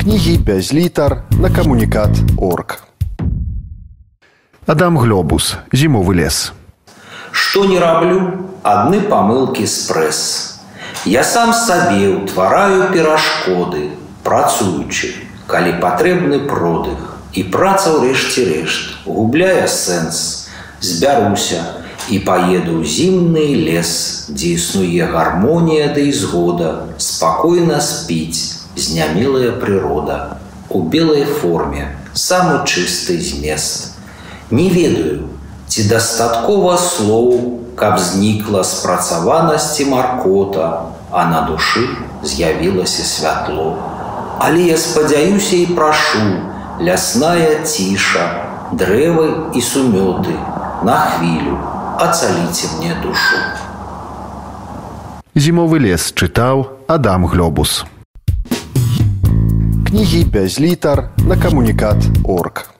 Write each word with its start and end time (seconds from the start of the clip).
Кнігі 0.00 0.38
без 0.38 0.72
літар 0.74 1.22
на 1.30 1.50
камунікат 1.50 2.10
орг. 2.38 2.84
Адам 4.66 4.98
Глобус. 4.98 5.56
Зімовы 5.72 6.14
лес. 6.14 6.52
Што 7.32 7.64
не 7.68 7.78
раблю, 7.78 8.48
адны 8.62 9.00
памылкі 9.00 9.66
спрэс. 9.68 10.20
Я 11.04 11.20
сам 11.20 11.52
сабе 11.52 12.08
ўтвараю 12.16 12.88
перашкоды, 12.94 13.92
працуючы, 14.24 15.12
калі 15.46 15.76
патрэбны 15.84 16.48
продых. 16.48 17.20
І 17.36 17.44
праца 17.52 17.92
ўрэшце 17.98 18.48
рэшт 18.48 19.04
губляе 19.04 19.68
сэнс. 19.68 20.48
Збяруся 20.80 21.84
і 22.08 22.24
паеду 22.24 22.80
ў 22.80 22.88
зімны 22.88 23.44
лес, 23.68 24.28
дзе 24.32 24.56
існуе 24.56 25.04
гармонія 25.12 25.92
да 25.92 26.00
і 26.00 26.12
згода, 26.12 26.88
спакойна 26.96 27.80
спіць, 27.84 28.57
знямелая 28.76 29.52
прырода. 29.52 30.38
У 30.68 30.82
белай 30.82 31.24
форме 31.24 31.96
самы 32.14 32.64
чысты 32.66 33.20
змест. 33.20 33.96
Не 34.50 34.68
ведаю, 34.68 35.28
ці 35.68 35.88
дастаткова 35.88 36.76
слоў, 36.76 37.30
каб 37.76 37.98
знікла 37.98 38.62
спрацаванасці 38.64 39.86
маркота, 39.90 40.94
а 41.10 41.26
на 41.30 41.40
душы 41.50 41.88
з'явілася 42.22 43.02
святло. 43.02 43.76
Але 44.38 44.66
я 44.70 44.76
спадзяюся 44.76 45.56
і 45.56 45.66
прашу, 45.78 46.24
лясная 46.80 47.62
ціша, 47.64 48.26
дрэвы 48.72 49.54
і 49.54 49.60
сумёты, 49.62 50.34
на 50.82 50.98
хвілю 51.10 51.58
ацаліце 51.98 52.68
мне 52.78 52.94
душу. 53.02 53.38
Зімовы 55.34 55.82
лес 55.82 56.12
чытаў 56.14 56.86
Адам 56.86 57.26
Глобус. 57.26 57.84
Кнігі 59.88 60.24
без 60.24 60.60
літар 60.60 61.10
на 61.28 61.36
камунікат 61.36 61.96
орг. 62.24 62.74